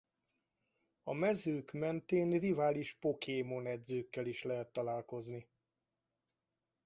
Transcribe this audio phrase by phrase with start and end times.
[1.03, 5.47] A mezők mentén rivális pokémon-edzőkkel is lehet találkozni.